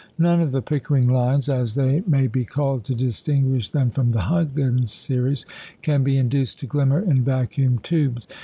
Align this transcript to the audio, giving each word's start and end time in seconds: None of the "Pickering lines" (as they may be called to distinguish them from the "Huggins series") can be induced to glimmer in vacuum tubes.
None 0.17 0.41
of 0.41 0.51
the 0.51 0.63
"Pickering 0.63 1.07
lines" 1.07 1.47
(as 1.47 1.75
they 1.75 2.01
may 2.07 2.25
be 2.25 2.43
called 2.43 2.83
to 2.85 2.95
distinguish 2.95 3.69
them 3.69 3.91
from 3.91 4.09
the 4.09 4.21
"Huggins 4.21 4.91
series") 4.91 5.45
can 5.83 6.01
be 6.01 6.17
induced 6.17 6.59
to 6.61 6.65
glimmer 6.65 6.99
in 7.01 7.23
vacuum 7.23 7.77
tubes. 7.83 8.25